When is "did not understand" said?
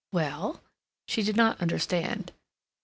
1.21-2.31